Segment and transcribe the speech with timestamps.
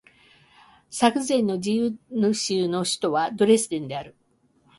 [0.89, 1.91] ザクセン自由
[2.33, 4.15] 州の州都はドレスデンである